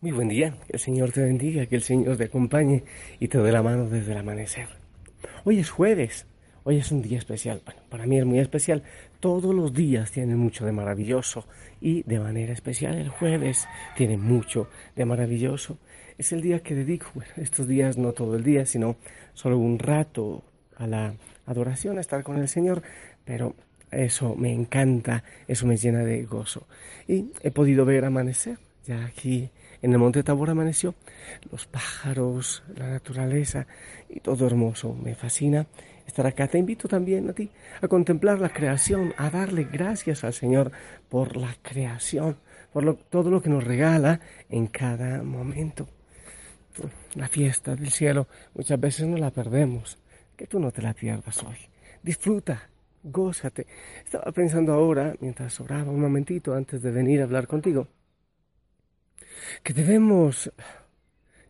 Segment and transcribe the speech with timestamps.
[0.00, 2.84] Muy buen día, que el Señor te bendiga, que el Señor te acompañe
[3.18, 4.68] y te dé la mano desde el amanecer.
[5.44, 6.26] Hoy es jueves,
[6.64, 7.62] hoy es un día especial.
[7.88, 8.82] Para mí es muy especial.
[9.20, 11.46] Todos los días tienen mucho de maravilloso
[11.80, 15.78] y de manera especial el jueves tiene mucho de maravilloso.
[16.16, 18.96] Es el día que dedico, estos días no todo el día, sino
[19.34, 20.44] solo un rato
[20.76, 21.14] a la
[21.46, 22.82] adoración, a estar con el Señor,
[23.24, 23.54] pero
[23.90, 26.66] eso me encanta, eso me llena de gozo.
[27.06, 29.50] Y he podido ver amanecer ya aquí
[29.82, 30.94] en el Monte Tabor amaneció,
[31.50, 33.66] los pájaros, la naturaleza
[34.08, 34.94] y todo hermoso.
[34.94, 35.66] Me fascina
[36.06, 36.48] estar acá.
[36.48, 40.72] Te invito también a ti a contemplar la creación, a darle gracias al Señor
[41.08, 42.36] por la creación,
[42.72, 45.88] por todo lo que nos regala en cada momento.
[47.14, 49.98] La fiesta del cielo muchas veces no la perdemos.
[50.36, 51.56] Que tú no te la pierdas hoy.
[52.00, 52.70] Disfruta,
[53.02, 53.66] gózate.
[54.04, 57.88] Estaba pensando ahora, mientras oraba un momentito antes de venir a hablar contigo,
[59.62, 60.52] que debemos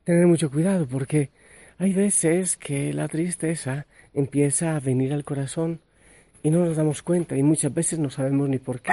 [0.05, 1.31] tener mucho cuidado porque
[1.79, 5.81] hay veces que la tristeza empieza a venir al corazón
[6.43, 8.93] y no nos damos cuenta y muchas veces no sabemos ni por qué.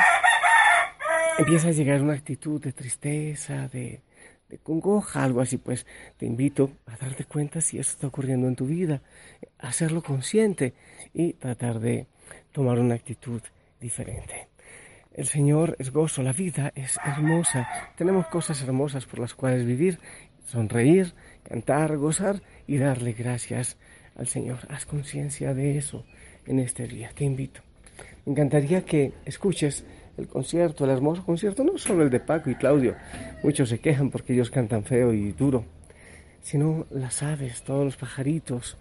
[1.37, 4.01] Empieza a llegar una actitud de tristeza, de,
[4.49, 5.85] de congoja, algo así, pues
[6.17, 9.01] te invito a darte cuenta si eso está ocurriendo en tu vida,
[9.59, 10.73] hacerlo consciente
[11.13, 12.07] y tratar de
[12.51, 13.41] tomar una actitud
[13.79, 14.47] diferente.
[15.15, 17.69] El Señor es gozo, la vida es hermosa.
[17.95, 19.97] Tenemos cosas hermosas por las cuales vivir,
[20.45, 21.13] sonreír,
[21.47, 23.77] cantar, gozar y darle gracias
[24.17, 24.59] al Señor.
[24.67, 26.05] Haz conciencia de eso
[26.45, 27.11] en este día.
[27.15, 27.61] Te invito.
[28.25, 29.85] Me encantaría que escuches
[30.17, 32.97] el concierto, el hermoso concierto, no solo el de Paco y Claudio.
[33.41, 35.63] Muchos se quejan porque ellos cantan feo y duro,
[36.41, 38.77] sino las aves, todos los pajaritos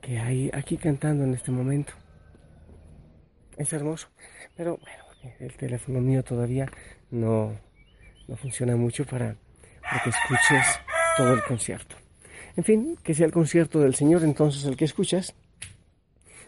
[0.00, 1.92] que hay aquí cantando en este momento.
[3.56, 4.06] Es hermoso.
[4.56, 5.05] Pero bueno,
[5.40, 6.66] el teléfono mío todavía
[7.10, 7.52] no,
[8.28, 9.36] no funciona mucho para,
[10.02, 10.80] que escuches
[11.16, 11.96] todo el concierto.
[12.56, 15.34] En fin, que sea el concierto del Señor entonces el que escuchas.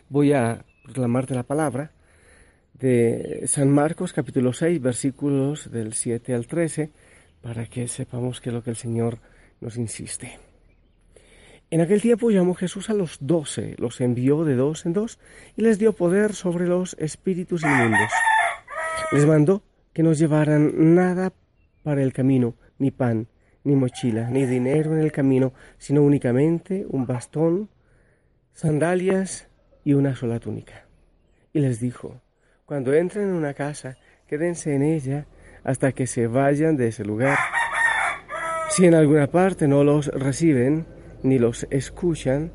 [0.08, 1.92] Voy a proclamarte la palabra
[2.72, 6.90] de San Marcos capítulo 6 versículos del 7 al 13
[7.42, 9.18] para que sepamos qué es lo que el Señor
[9.60, 10.38] nos insiste.
[11.70, 15.18] En aquel tiempo llamó Jesús a los doce, los envió de dos en dos
[15.56, 18.10] y les dio poder sobre los espíritus inmundos
[19.12, 21.32] les mandó que no llevaran nada
[21.82, 23.28] para el camino, ni pan,
[23.64, 27.68] ni mochila, ni dinero en el camino, sino únicamente un bastón,
[28.52, 29.48] sandalias
[29.84, 30.86] y una sola túnica.
[31.52, 32.20] Y les dijo,
[32.66, 35.26] cuando entren en una casa, quédense en ella
[35.64, 37.38] hasta que se vayan de ese lugar.
[38.70, 40.86] Si en alguna parte no los reciben
[41.22, 42.52] ni los escuchan,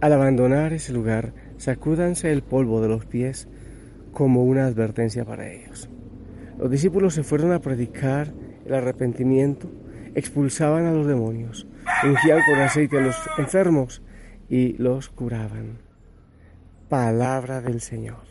[0.00, 3.48] al abandonar ese lugar, sacúdanse el polvo de los pies
[4.12, 5.88] como una advertencia para ellos.
[6.58, 8.32] Los discípulos se fueron a predicar
[8.66, 9.70] el arrepentimiento,
[10.14, 11.66] expulsaban a los demonios,
[12.04, 14.02] ungían con aceite a los enfermos
[14.48, 15.78] y los curaban.
[16.88, 18.30] Palabra del Señor.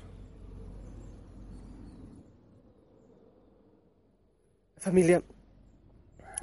[4.78, 5.22] Familia,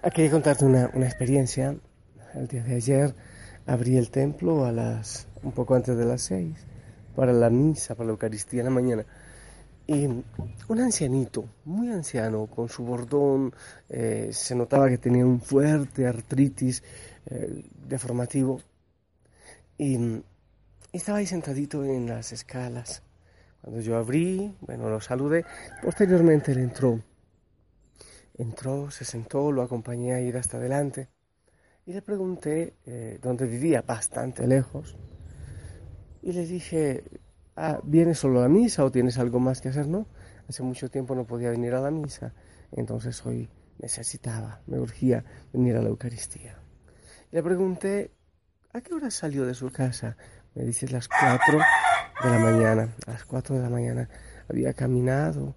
[0.02, 1.76] aquí contarte una, una experiencia.
[2.34, 3.14] El día de ayer
[3.66, 6.66] abrí el templo a las un poco antes de las seis
[7.14, 9.06] para la misa, para la Eucaristía en la mañana.
[9.88, 13.54] Y un ancianito, muy anciano, con su bordón,
[13.88, 16.82] eh, se notaba que tenía un fuerte artritis
[17.26, 18.60] eh, deformativo.
[19.78, 20.22] Y,
[20.92, 23.02] estaba ahí sentadito en las escalas.
[23.60, 25.44] Cuando yo abrí, bueno, lo saludé.
[25.82, 27.00] Posteriormente él entró.
[28.34, 31.08] Entró, se sentó, lo acompañé a ir hasta adelante.
[31.84, 34.96] Y le pregunté eh, dónde vivía, bastante lejos.
[36.22, 37.04] Y le dije,
[37.56, 39.88] ah, ¿vienes solo a la misa o tienes algo más que hacer?
[39.88, 40.06] No,
[40.48, 42.32] hace mucho tiempo no podía venir a la misa,
[42.72, 43.48] entonces hoy
[43.78, 46.58] necesitaba, me urgía venir a la Eucaristía.
[47.30, 48.12] Le pregunté,
[48.72, 50.16] ¿a qué hora salió de su casa?
[50.54, 51.58] Me dice las cuatro
[52.22, 52.94] de la mañana.
[53.06, 54.08] A las cuatro de la mañana
[54.48, 55.54] había caminado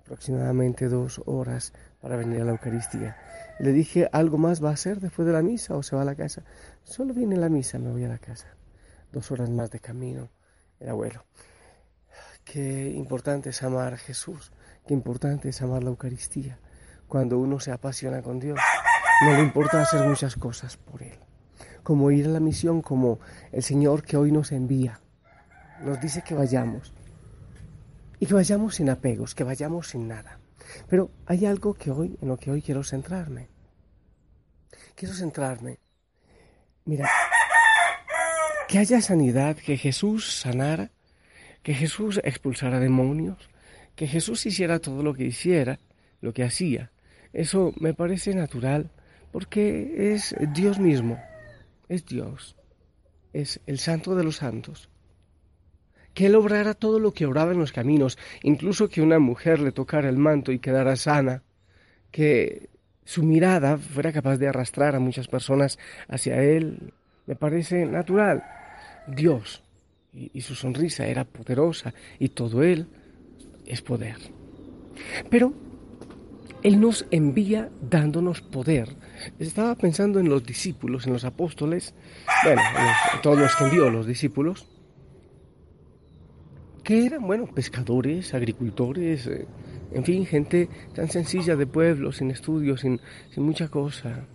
[0.00, 3.16] aproximadamente dos horas para venir a la Eucaristía.
[3.60, 6.04] Le dije, ¿algo más va a hacer después de la misa o se va a
[6.04, 6.42] la casa?
[6.82, 8.48] Solo viene la misa, me voy a la casa.
[9.12, 10.30] Dos horas más de camino
[10.82, 11.24] el abuelo.
[12.44, 14.52] Qué importante es amar a Jesús,
[14.86, 16.58] qué importante es amar la Eucaristía.
[17.08, 18.58] cuando uno se apasiona con Dios.
[19.26, 21.18] No le importa hacer muchas cosas por Él.
[21.82, 23.20] Como ir a la misión, como
[23.52, 24.98] el Señor que hoy nos envía.
[25.82, 26.94] Nos dice que vayamos.
[28.18, 30.38] Y que vayamos sin apegos, que vayamos sin nada.
[30.88, 33.50] Pero hay algo que hoy, en lo que hoy quiero centrarme.
[34.94, 35.80] Quiero centrarme.
[36.86, 37.10] Mira,
[38.68, 40.90] que haya sanidad, que Jesús sanara,
[41.62, 43.50] que Jesús expulsara demonios,
[43.94, 45.78] que Jesús hiciera todo lo que hiciera,
[46.20, 46.90] lo que hacía.
[47.32, 48.90] Eso me parece natural
[49.30, 51.22] porque es Dios mismo,
[51.88, 52.56] es Dios,
[53.32, 54.88] es el santo de los santos.
[56.14, 59.72] Que Él obrara todo lo que obraba en los caminos, incluso que una mujer le
[59.72, 61.42] tocara el manto y quedara sana,
[62.10, 62.68] que
[63.04, 65.78] su mirada fuera capaz de arrastrar a muchas personas
[66.08, 66.92] hacia Él,
[67.32, 68.44] me parece natural.
[69.06, 69.62] Dios
[70.12, 72.86] y, su sonrisa era poderosa y todo Él
[73.64, 74.16] es poder.
[75.30, 75.54] Pero
[76.62, 78.90] Él nos envía dándonos poder.
[79.38, 81.94] Estaba pensando en los discípulos, en los apóstoles,
[82.44, 84.66] bueno, en, todos los que envió los discípulos,
[86.84, 89.46] que eran, bueno, pescadores, agricultores, eh,
[89.90, 93.00] en fin, gente tan sencilla de pueblo, sin estudios, sin,
[93.30, 94.26] sin mucha cosa.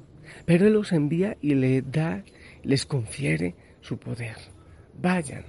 [0.46, 2.24] Pero Él los envía y le da,
[2.64, 4.36] les confiere su poder.
[5.00, 5.44] Vayan,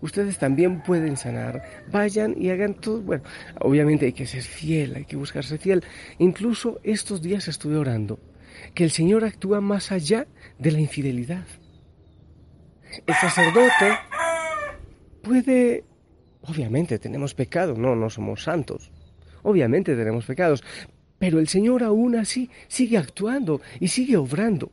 [0.00, 1.62] ustedes también pueden sanar.
[1.90, 3.00] Vayan y hagan todo.
[3.02, 3.24] Bueno,
[3.60, 5.82] obviamente hay que ser fiel, hay que buscarse fiel.
[6.18, 8.18] Incluso estos días estuve orando
[8.74, 10.26] que el Señor actúa más allá
[10.58, 11.46] de la infidelidad.
[13.06, 13.98] El sacerdote
[15.22, 15.84] puede,
[16.42, 18.90] obviamente tenemos pecado, no, no somos santos.
[19.42, 20.62] Obviamente tenemos pecados,
[21.18, 24.72] pero el Señor aún así sigue actuando y sigue obrando.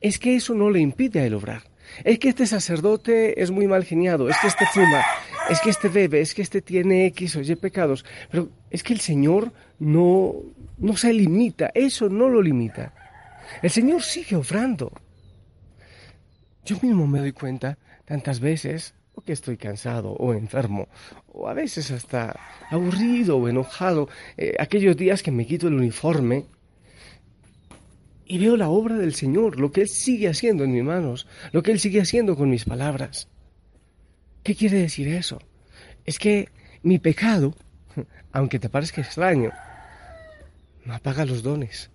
[0.00, 1.62] Es que eso no le impide a él obrar.
[2.04, 5.04] Es que este sacerdote es muy mal geniado, es que este fuma,
[5.48, 8.92] es que este bebe, es que este tiene X o Y pecados, pero es que
[8.92, 10.34] el Señor no,
[10.78, 12.92] no se limita, eso no lo limita.
[13.62, 14.92] El Señor sigue obrando.
[16.64, 18.94] Yo mismo me doy cuenta tantas veces
[19.24, 20.88] que estoy cansado o enfermo,
[21.32, 22.38] o a veces hasta
[22.70, 26.46] aburrido o enojado, eh, aquellos días que me quito el uniforme
[28.26, 31.62] y veo la obra del Señor, lo que Él sigue haciendo en mis manos, lo
[31.62, 33.28] que Él sigue haciendo con mis palabras.
[34.42, 35.40] ¿Qué quiere decir eso?
[36.04, 36.48] Es que
[36.82, 37.54] mi pecado,
[38.32, 39.52] aunque te parezca extraño,
[40.84, 41.90] no apaga los dones.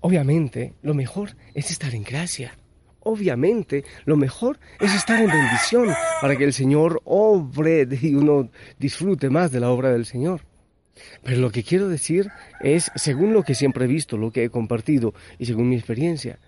[0.00, 2.56] Obviamente, lo mejor es estar en gracia.
[3.00, 9.30] Obviamente, lo mejor es estar en bendición para que el Señor obre y uno disfrute
[9.30, 10.49] más de la obra del Señor.
[11.22, 14.50] Pero lo que quiero decir es, según lo que siempre he visto, lo que he
[14.50, 16.38] compartido y según mi experiencia,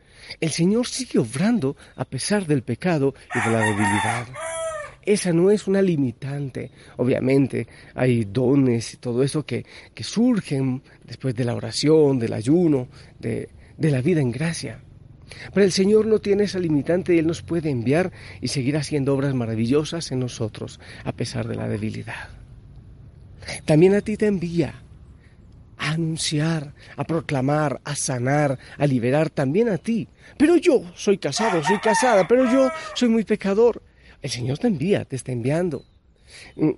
[0.40, 4.26] el Señor sigue obrando a pesar del pecado y de la debilidad.
[5.04, 6.70] Esa no es una limitante.
[6.96, 9.64] Obviamente hay dones y todo eso que,
[10.00, 12.88] surgen después de la oración, del ayuno,
[13.18, 14.80] de, de la vida en gracia.
[15.52, 19.14] Pero el Señor no tiene esa limitante y Él nos puede enviar y seguir haciendo
[19.14, 22.41] obras maravillosas en nosotros a pesar de la debilidad.
[23.64, 24.82] También a ti te envía
[25.78, 30.08] a anunciar, a proclamar, a sanar, a liberar también a ti.
[30.36, 33.82] Pero yo soy casado, soy casada, pero yo soy muy pecador.
[34.20, 35.84] El Señor te envía, te está enviando.
[36.54, 36.70] Mm,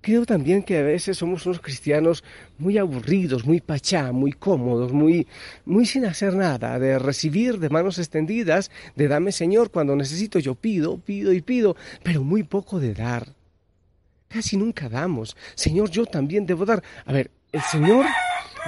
[0.00, 2.24] creo también que a veces somos unos cristianos
[2.58, 5.26] muy aburridos, muy pachá, muy cómodos, muy,
[5.64, 10.54] muy sin hacer nada, de recibir de manos extendidas, de dame Señor, cuando necesito yo
[10.54, 13.34] pido, pido y pido, pero muy poco de dar.
[14.28, 15.36] Casi nunca damos.
[15.54, 16.82] Señor, yo también debo dar.
[17.04, 18.06] A ver, el Señor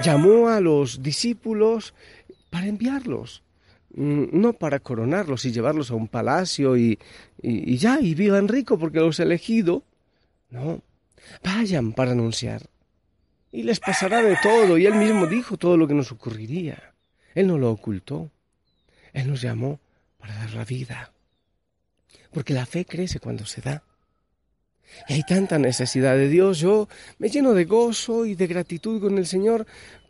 [0.02, 1.94] llamó a los discípulos
[2.50, 3.42] para enviarlos,
[3.94, 6.98] mm, no para coronarlos y llevarlos a un palacio y,
[7.42, 9.84] y, y ya, y vivan rico porque los he elegido.
[10.50, 10.82] No,
[11.42, 12.62] vayan para anunciar.
[13.50, 16.94] Y les pasará de todo, y Él mismo dijo todo lo que nos ocurriría.
[17.34, 18.30] Él no lo ocultó.
[19.12, 19.80] Él nos llamó
[20.18, 21.12] para dar la vida.
[22.30, 23.82] Porque la fe crece cuando se da.
[25.08, 26.58] Y hay tanta necesidad de Dios.
[26.58, 29.66] Yo me lleno de gozo y de gratitud con el Señor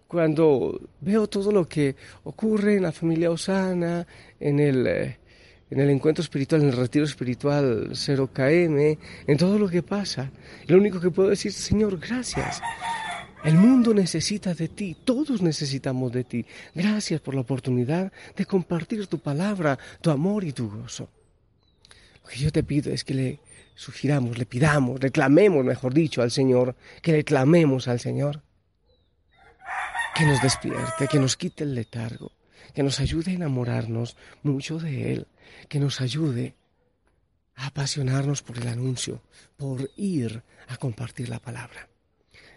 [0.06, 1.94] cuando veo todo lo que
[2.24, 4.06] ocurre en la familia Osana,
[4.40, 5.18] en el, eh,
[5.70, 10.30] en el encuentro espiritual, en el retiro espiritual 0KM, en todo lo que pasa.
[10.66, 12.62] Lo único que puedo decir, Señor, gracias.
[13.44, 16.46] El mundo necesita de ti, todos necesitamos de ti.
[16.74, 21.08] Gracias por la oportunidad de compartir tu palabra, tu amor y tu gozo.
[22.24, 23.40] Lo que yo te pido es que le
[23.78, 28.42] sugiramos, le pidamos, reclamemos, mejor dicho, al Señor, que le clamemos al Señor,
[30.16, 32.32] que nos despierte, que nos quite el letargo,
[32.74, 35.28] que nos ayude a enamorarnos mucho de Él,
[35.68, 36.56] que nos ayude
[37.54, 39.22] a apasionarnos por el anuncio,
[39.56, 41.88] por ir a compartir la palabra.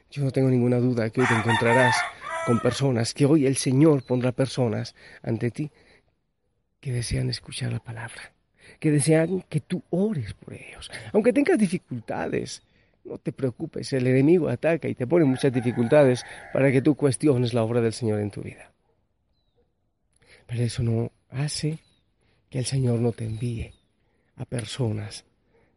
[0.10, 1.96] Yo no tengo ninguna duda que hoy te encontrarás
[2.48, 5.72] con personas, que hoy el Señor pondrá personas ante ti
[6.80, 8.34] que desean escuchar la palabra,
[8.82, 10.90] que desean que tú ores por ellos.
[11.14, 12.64] Aunque tengas dificultades,
[13.04, 17.54] no te preocupes, el enemigo ataca y te pone muchas dificultades para que tú cuestiones
[17.54, 18.72] la obra del Señor en tu vida.
[20.48, 21.78] Pero eso no hace
[22.50, 23.72] que el Señor no te envíe
[24.36, 25.26] a personas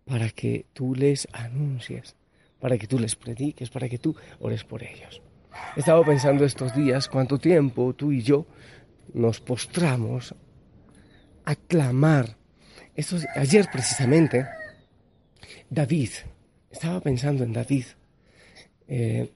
[0.07, 2.17] para que tú les anuncies,
[2.59, 5.21] para que tú les prediques, para que tú ores por ellos.
[5.77, 8.47] He estado pensando estos días cuánto tiempo tú y yo
[9.13, 10.35] nos postramos
[11.45, 12.39] a clamar.
[13.37, 14.47] Ayer precisamente,
[15.71, 16.11] David,
[16.71, 17.85] estaba pensando en David.
[18.89, 19.31] Eh,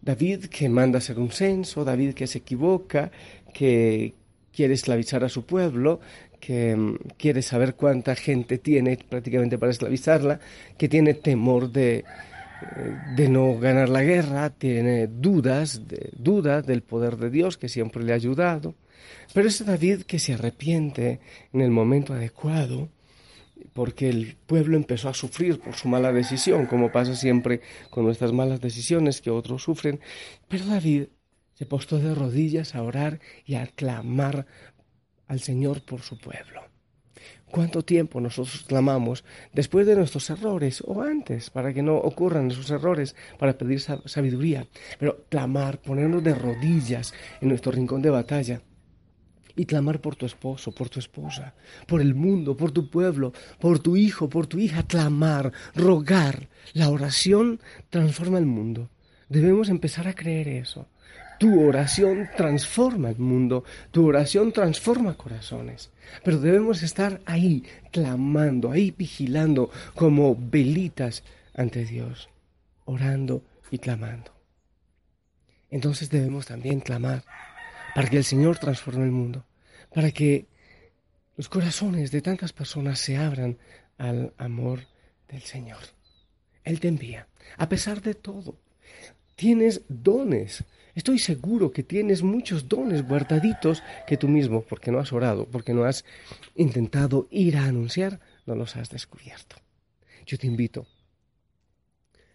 [0.00, 3.10] David que manda hacer un censo, David que se equivoca,
[3.52, 4.14] que
[4.52, 6.00] quiere esclavizar a su pueblo,
[6.38, 10.40] que mm, quiere saber cuánta gente tiene prácticamente para esclavizarla,
[10.78, 12.04] que tiene temor de, eh,
[13.16, 18.02] de no ganar la guerra, tiene dudas, de, dudas del poder de Dios que siempre
[18.02, 18.74] le ha ayudado.
[19.32, 21.20] Pero es David que se arrepiente
[21.52, 22.88] en el momento adecuado
[23.72, 28.32] porque el pueblo empezó a sufrir por su mala decisión, como pasa siempre con nuestras
[28.32, 30.00] malas decisiones que otros sufren.
[30.48, 31.04] Pero David
[31.54, 34.46] se postó de rodillas a orar y a clamar
[35.26, 36.62] al Señor por su pueblo.
[37.50, 42.70] ¿Cuánto tiempo nosotros clamamos después de nuestros errores o antes para que no ocurran esos
[42.70, 44.68] errores, para pedir sabiduría?
[44.98, 48.62] Pero clamar, ponernos de rodillas en nuestro rincón de batalla
[49.60, 51.52] y clamar por tu esposo, por tu esposa,
[51.86, 56.48] por el mundo, por tu pueblo, por tu hijo, por tu hija, clamar, rogar.
[56.72, 58.88] La oración transforma el mundo.
[59.28, 60.86] Debemos empezar a creer eso.
[61.38, 65.90] Tu oración transforma el mundo, tu oración transforma corazones.
[66.24, 71.22] Pero debemos estar ahí, clamando, ahí vigilando como velitas
[71.54, 72.30] ante Dios,
[72.86, 74.32] orando y clamando.
[75.70, 77.24] Entonces debemos también clamar
[77.94, 79.44] para que el Señor transforme el mundo,
[79.92, 80.46] para que
[81.36, 83.58] los corazones de tantas personas se abran
[83.98, 84.86] al amor
[85.28, 85.80] del Señor.
[86.64, 88.58] Él te envía, a pesar de todo.
[89.36, 90.64] Tienes dones.
[90.94, 95.72] Estoy seguro que tienes muchos dones guardaditos que tú mismo, porque no has orado, porque
[95.72, 96.04] no has
[96.56, 99.56] intentado ir a anunciar, no los has descubierto.
[100.26, 100.86] Yo te invito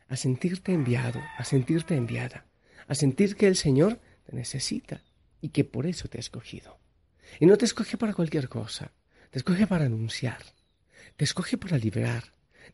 [0.08, 2.46] a sentirte enviado, a sentirte enviada,
[2.88, 5.04] a sentir que el Señor te necesita
[5.42, 6.80] y que por eso te ha escogido.
[7.40, 8.92] Y no te escoge para cualquier cosa,
[9.32, 10.42] te escoge para anunciar,
[11.16, 12.24] te escoge para liberar,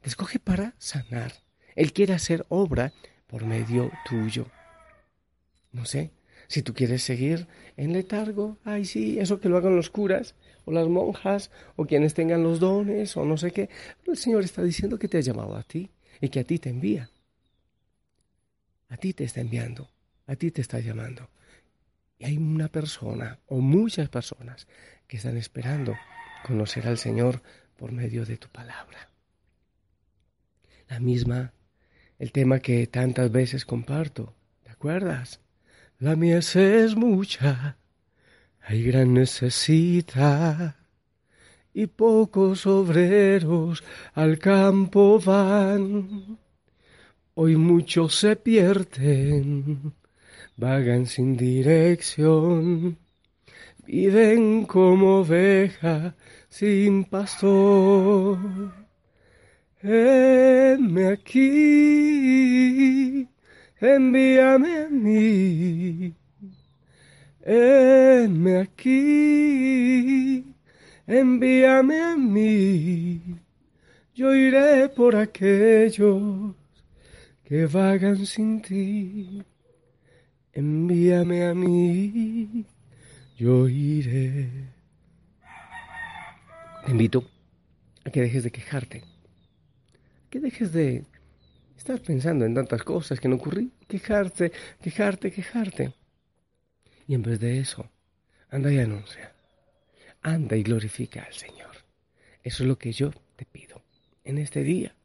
[0.01, 1.33] te escoge para sanar.
[1.75, 2.93] Él quiere hacer obra
[3.27, 4.47] por medio tuyo.
[5.71, 6.11] No sé,
[6.47, 10.71] si tú quieres seguir en letargo, ay sí, eso que lo hagan los curas o
[10.71, 13.69] las monjas o quienes tengan los dones o no sé qué,
[14.05, 15.89] el Señor está diciendo que te ha llamado a ti
[16.19, 17.09] y que a ti te envía.
[18.89, 19.89] A ti te está enviando,
[20.27, 21.29] a ti te está llamando.
[22.21, 24.67] Y hay una persona o muchas personas
[25.07, 25.95] que están esperando
[26.45, 27.41] conocer al Señor
[27.75, 29.09] por medio de tu palabra.
[30.87, 31.51] La misma,
[32.19, 35.39] el tema que tantas veces comparto, ¿te acuerdas?
[35.97, 37.77] La mies es mucha,
[38.59, 40.75] hay gran necesidad
[41.73, 46.37] y pocos obreros al campo van.
[47.33, 49.95] Hoy muchos se pierden
[50.61, 52.95] vagan sin dirección,
[53.87, 56.15] viven como oveja
[56.49, 58.37] sin pastor.
[59.81, 62.07] Enme aquí,
[63.79, 66.13] envíame a mí.
[67.43, 70.45] Enme aquí,
[71.07, 73.19] envíame a mí.
[74.13, 76.53] Yo iré por aquellos
[77.45, 79.43] que vagan sin ti
[80.53, 82.65] envíame a mí,
[83.37, 84.49] yo iré.
[86.85, 87.29] Te invito
[88.03, 89.03] a que dejes de quejarte,
[90.29, 91.05] que dejes de
[91.77, 95.93] estar pensando en tantas cosas que no ocurrí, quejarte, quejarte, quejarte.
[97.07, 97.89] Y en vez de eso,
[98.49, 99.33] anda y anuncia,
[100.21, 101.71] anda y glorifica al Señor.
[102.43, 103.81] Eso es lo que yo te pido.
[104.23, 104.95] En este día,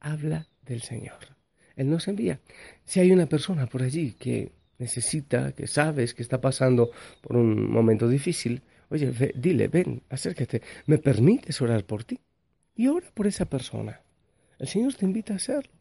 [0.00, 1.18] habla del Señor.
[1.76, 2.40] Él nos envía.
[2.84, 4.52] Si hay una persona por allí que
[4.82, 10.98] necesita, que sabes que está pasando por un momento difícil, oye, dile, ven, acércate, ¿me
[10.98, 12.20] permites orar por ti?
[12.74, 14.00] Y ora por esa persona.
[14.58, 15.72] El Señor te invita a hacerlo.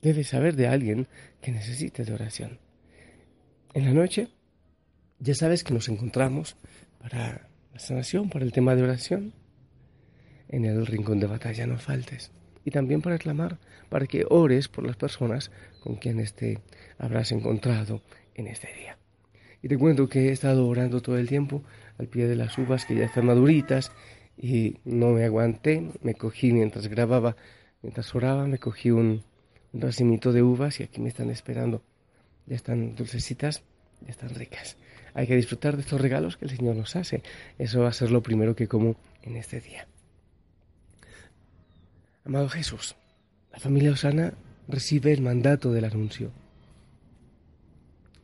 [0.00, 1.08] Debes saber de alguien
[1.40, 2.60] que necesite de oración.
[3.74, 4.28] En la noche,
[5.18, 6.56] ya sabes que nos encontramos
[7.00, 9.32] para la sanación, para el tema de oración.
[10.48, 12.30] En el rincón de batalla no faltes.
[12.68, 13.58] Y también para clamar,
[13.88, 15.50] para que ores por las personas
[15.82, 16.58] con quienes te
[16.98, 18.02] habrás encontrado
[18.34, 18.98] en este día.
[19.62, 21.62] Y te cuento que he estado orando todo el tiempo
[21.98, 23.90] al pie de las uvas que ya están maduritas
[24.36, 27.36] y no me aguanté, me cogí mientras grababa,
[27.80, 29.22] mientras oraba, me cogí un,
[29.72, 31.82] un racimito de uvas y aquí me están esperando.
[32.44, 33.62] Ya están dulcecitas,
[34.02, 34.76] ya están ricas.
[35.14, 37.22] Hay que disfrutar de estos regalos que el Señor nos hace.
[37.58, 39.88] Eso va a ser lo primero que como en este día.
[42.28, 42.94] Amado Jesús,
[43.50, 44.34] la familia Osana
[44.68, 46.30] recibe el mandato del anuncio.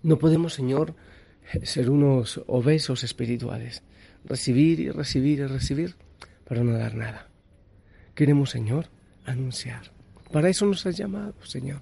[0.03, 0.95] No podemos, Señor,
[1.63, 3.83] ser unos obesos espirituales,
[4.27, 5.97] recibir y recibir y recibir
[6.47, 7.31] para no dar nada.
[8.15, 8.91] Queremos, Señor,
[9.25, 9.91] anunciar.
[10.31, 11.81] Para eso nos has llamado, Señor.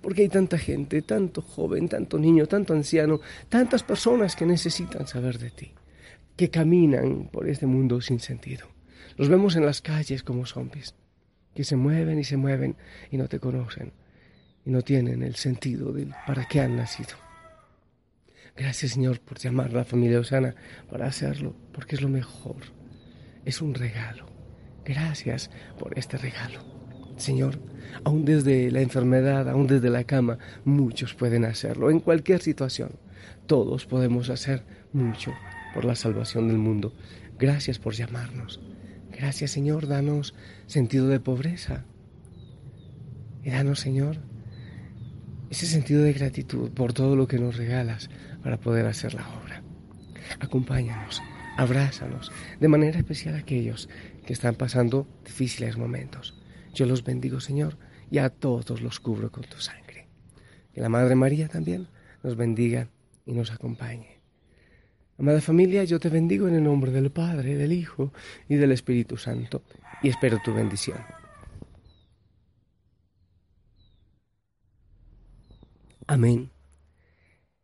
[0.00, 5.40] Porque hay tanta gente, tanto joven, tanto niño, tanto anciano, tantas personas que necesitan saber
[5.40, 5.72] de ti,
[6.36, 8.68] que caminan por este mundo sin sentido.
[9.16, 10.94] Los vemos en las calles como zombies,
[11.56, 12.76] que se mueven y se mueven
[13.10, 13.92] y no te conocen
[14.64, 17.16] y no tienen el sentido de para qué han nacido.
[18.54, 20.54] Gracias Señor por llamar a la familia Osana
[20.90, 22.56] para hacerlo, porque es lo mejor.
[23.44, 24.26] Es un regalo.
[24.84, 26.60] Gracias por este regalo.
[27.16, 27.58] Señor,
[28.04, 32.90] aún desde la enfermedad, aún desde la cama, muchos pueden hacerlo, en cualquier situación.
[33.46, 35.32] Todos podemos hacer mucho
[35.72, 36.92] por la salvación del mundo.
[37.38, 38.60] Gracias por llamarnos.
[39.18, 40.34] Gracias Señor, danos
[40.66, 41.84] sentido de pobreza.
[43.42, 44.18] Y danos Señor
[45.50, 48.10] ese sentido de gratitud por todo lo que nos regalas
[48.42, 49.62] para poder hacer la obra.
[50.40, 51.22] Acompáñanos,
[51.56, 53.88] abrázanos, de manera especial a aquellos
[54.26, 56.34] que están pasando difíciles momentos.
[56.74, 57.78] Yo los bendigo, Señor,
[58.10, 60.08] y a todos los cubro con tu sangre.
[60.74, 61.88] Que la Madre María también
[62.22, 62.90] nos bendiga
[63.24, 64.15] y nos acompañe.
[65.18, 68.12] Amada familia, yo te bendigo en el nombre del Padre, del Hijo
[68.48, 69.62] y del Espíritu Santo,
[70.02, 70.98] y espero tu bendición.
[76.06, 76.50] Amén.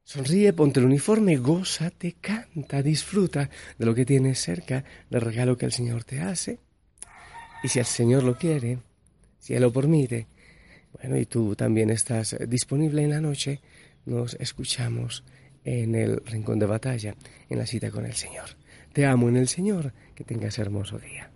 [0.03, 5.67] Sonríe, ponte el uniforme, gózate, canta, disfruta de lo que tienes cerca, del regalo que
[5.67, 6.59] el Señor te hace.
[7.63, 8.79] Y si el Señor lo quiere,
[9.39, 10.27] si Él lo permite,
[10.93, 13.61] bueno, y tú también estás disponible en la noche,
[14.07, 15.23] nos escuchamos
[15.65, 17.15] en el rincón de batalla,
[17.49, 18.51] en la cita con el Señor.
[18.93, 21.32] Te amo en el Señor, que tengas hermoso día.